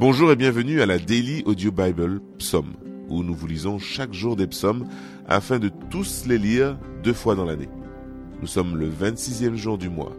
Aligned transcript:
Bonjour 0.00 0.30
et 0.30 0.36
bienvenue 0.36 0.80
à 0.80 0.86
la 0.86 0.96
Daily 0.96 1.42
Audio 1.44 1.72
Bible 1.72 2.20
Psaume, 2.38 2.74
où 3.08 3.24
nous 3.24 3.34
vous 3.34 3.48
lisons 3.48 3.80
chaque 3.80 4.14
jour 4.14 4.36
des 4.36 4.46
psaumes 4.46 4.86
afin 5.26 5.58
de 5.58 5.72
tous 5.90 6.24
les 6.24 6.38
lire 6.38 6.78
deux 7.02 7.12
fois 7.12 7.34
dans 7.34 7.44
l'année. 7.44 7.68
Nous 8.40 8.46
sommes 8.46 8.76
le 8.76 8.88
26e 8.88 9.56
jour 9.56 9.76
du 9.76 9.90
mois 9.90 10.12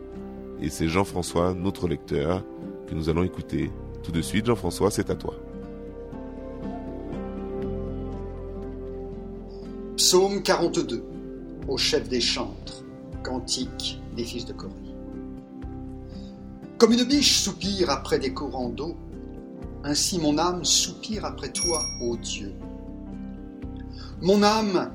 et 0.61 0.67
c'est 0.67 0.89
Jean-François, 0.89 1.53
notre 1.53 1.87
lecteur, 1.87 2.43
que 2.87 2.93
nous 2.93 3.07
allons 3.07 3.23
écouter. 3.23 3.71
Tout 4.03 4.11
de 4.11 4.21
suite, 4.21 4.47
Jean-François, 4.47 4.91
c'est 4.91 5.09
à 5.09 5.15
toi. 5.15 5.35
Psaume 9.95 10.43
42 10.43 11.05
au 11.69 11.77
chef 11.77 12.09
des 12.09 12.19
chantres, 12.19 12.83
cantique 13.23 14.01
des 14.13 14.25
fils 14.25 14.43
de 14.43 14.51
Corée. 14.51 14.73
Comme 16.77 16.91
une 16.91 17.05
biche 17.05 17.39
soupire 17.39 17.89
après 17.89 18.19
des 18.19 18.33
courants 18.33 18.67
d'eau, 18.67 18.97
ainsi 19.83 20.19
mon 20.19 20.37
âme 20.37 20.65
soupire 20.65 21.25
après 21.25 21.49
toi, 21.49 21.81
ô 22.01 22.17
Dieu. 22.17 22.53
Mon 24.21 24.43
âme 24.43 24.91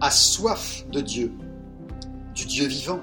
a 0.00 0.10
soif 0.10 0.84
de 0.90 1.00
Dieu, 1.00 1.32
du 2.34 2.46
Dieu 2.46 2.66
vivant. 2.66 3.00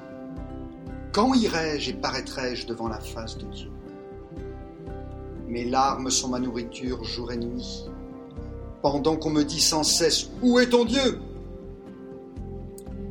Quand 1.11 1.33
irai-je 1.33 1.91
et 1.91 1.93
paraîtrai-je 1.93 2.65
devant 2.65 2.87
la 2.87 2.99
face 2.99 3.37
de 3.37 3.45
Dieu? 3.47 3.69
Mes 5.47 5.65
larmes 5.65 6.09
sont 6.09 6.29
ma 6.29 6.39
nourriture 6.39 7.03
jour 7.03 7.31
et 7.31 7.37
nuit, 7.37 7.85
pendant 8.81 9.17
qu'on 9.17 9.29
me 9.29 9.43
dit 9.43 9.61
sans 9.61 9.83
cesse 9.83 10.29
Où 10.41 10.59
est 10.59 10.69
ton 10.69 10.85
Dieu? 10.85 11.19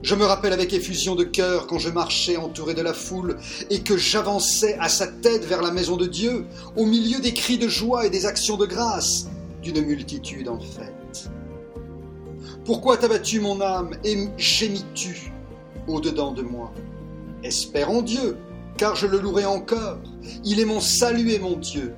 Je 0.02 0.16
me 0.16 0.24
rappelle 0.24 0.52
avec 0.52 0.72
effusion 0.72 1.14
de 1.14 1.22
cœur 1.22 1.68
quand 1.68 1.78
je 1.78 1.88
marchais 1.88 2.36
entouré 2.36 2.74
de 2.74 2.82
la 2.82 2.92
foule 2.92 3.36
et 3.70 3.82
que 3.82 3.96
j'avançais 3.96 4.76
à 4.80 4.88
sa 4.88 5.06
tête 5.06 5.44
vers 5.44 5.62
la 5.62 5.70
maison 5.70 5.96
de 5.96 6.06
Dieu, 6.06 6.44
au 6.76 6.86
milieu 6.86 7.20
des 7.20 7.32
cris 7.32 7.56
de 7.56 7.68
joie 7.68 8.04
et 8.06 8.10
des 8.10 8.26
actions 8.26 8.56
de 8.56 8.66
grâce 8.66 9.28
d'une 9.62 9.80
multitude 9.80 10.48
en 10.48 10.58
fête. 10.58 11.30
Pourquoi 12.64 12.96
t'as 12.96 13.08
battu 13.08 13.38
mon 13.38 13.60
âme 13.60 13.90
et 14.04 14.28
gémis-tu 14.36 15.32
au-dedans 15.86 16.32
de 16.32 16.42
moi? 16.42 16.72
Espère 17.44 17.90
en 17.90 18.02
Dieu, 18.02 18.36
car 18.76 18.96
je 18.96 19.06
le 19.06 19.20
louerai 19.20 19.46
encore. 19.46 19.98
Il 20.44 20.58
est 20.58 20.64
mon 20.64 20.80
salut 20.80 21.30
et 21.30 21.38
mon 21.38 21.56
Dieu. 21.56 21.94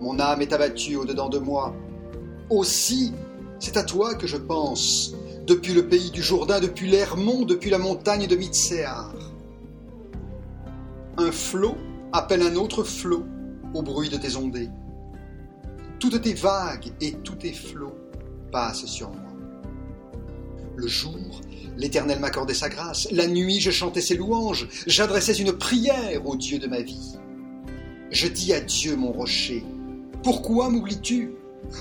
Mon 0.00 0.18
âme 0.18 0.40
est 0.40 0.54
abattue 0.54 0.96
au-dedans 0.96 1.28
de 1.28 1.38
moi. 1.38 1.74
Aussi, 2.48 3.12
c'est 3.58 3.76
à 3.76 3.82
toi 3.82 4.14
que 4.14 4.26
je 4.26 4.38
pense 4.38 5.14
depuis 5.50 5.74
le 5.74 5.88
pays 5.88 6.12
du 6.12 6.22
Jourdain, 6.22 6.60
depuis 6.60 6.88
l'Hermont, 6.88 7.44
depuis 7.44 7.70
la 7.70 7.78
montagne 7.78 8.28
de 8.28 8.36
Mitzéar. 8.36 9.12
Un 11.18 11.32
flot 11.32 11.76
appelle 12.12 12.42
un 12.42 12.54
autre 12.54 12.84
flot 12.84 13.24
au 13.74 13.82
bruit 13.82 14.08
de 14.08 14.16
tes 14.16 14.36
ondées. 14.36 14.70
Toutes 15.98 16.22
tes 16.22 16.34
vagues 16.34 16.92
et 17.00 17.14
tous 17.24 17.34
tes 17.34 17.52
flots 17.52 17.98
passent 18.52 18.86
sur 18.86 19.10
moi. 19.10 19.32
Le 20.76 20.86
jour, 20.86 21.40
l'Éternel 21.76 22.20
m'accordait 22.20 22.54
sa 22.54 22.68
grâce. 22.68 23.08
La 23.10 23.26
nuit, 23.26 23.58
je 23.58 23.72
chantais 23.72 24.00
ses 24.00 24.14
louanges. 24.14 24.68
J'adressais 24.86 25.34
une 25.34 25.52
prière 25.52 26.24
au 26.26 26.36
Dieu 26.36 26.60
de 26.60 26.68
ma 26.68 26.80
vie. 26.80 27.18
Je 28.12 28.28
dis 28.28 28.52
à 28.52 28.60
Dieu, 28.60 28.94
mon 28.94 29.10
rocher, 29.10 29.64
pourquoi 30.22 30.70
m'oublies-tu? 30.70 31.32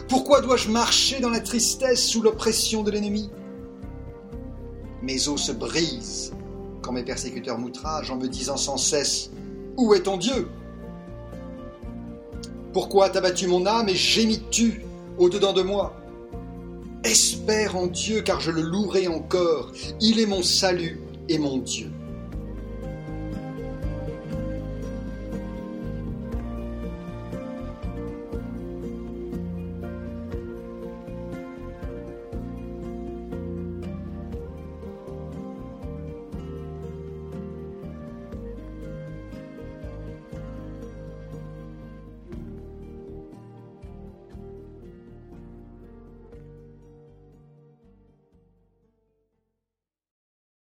Pourquoi 0.08 0.42
dois-je 0.42 0.70
marcher 0.70 1.20
dans 1.20 1.30
la 1.30 1.40
tristesse 1.40 2.04
sous 2.08 2.24
l'oppression 2.24 2.82
de 2.82 2.90
l'ennemi? 2.90 3.30
Mes 5.02 5.28
os 5.28 5.42
se 5.42 5.52
brisent 5.52 6.34
quand 6.82 6.92
mes 6.92 7.04
persécuteurs 7.04 7.58
m'outragent 7.58 8.12
en 8.12 8.18
me 8.18 8.28
disant 8.28 8.58
sans 8.58 8.78
cesse 8.78 9.32
Où 9.78 9.94
est 9.94 10.04
ton 10.04 10.18
Dieu? 10.18 10.48
Pourquoi 12.74 13.10
t'as 13.10 13.22
battu 13.22 13.48
mon 13.48 13.66
âme 13.66 13.90
et 13.90 13.96
gémis-tu 13.96 14.86
au-dedans 15.18 15.54
de 15.54 15.62
moi? 15.62 15.96
Espère 17.04 17.76
en 17.76 17.88
Dieu 17.88 18.22
car 18.22 18.40
je 18.42 18.52
le 18.52 18.62
louerai 18.62 19.08
encore. 19.08 19.72
Il 20.02 20.20
est 20.20 20.26
mon 20.26 20.44
salut 20.44 21.00
et 21.30 21.38
mon 21.38 21.58
Dieu. 21.58 21.92